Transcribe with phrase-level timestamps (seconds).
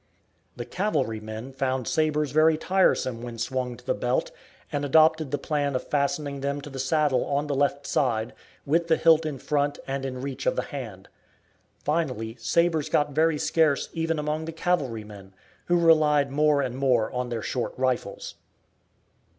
[0.55, 4.31] The cavalrymen found sabres very tiresome when swung to the belt,
[4.71, 8.33] and adopted the plan of fastening them to the saddle on the left side,
[8.65, 11.07] with the hilt in front and in reach of the hand.
[11.85, 15.35] Finally sabres got very scarce even among the cavalrymen,
[15.65, 18.33] who relied more and more on their short rifles.